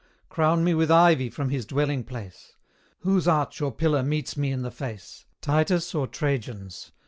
[0.29, 2.55] Crown me with ivy from his dwelling place.
[3.01, 6.91] Whose arch or pillar meets me in the face, Titus or Trajan's?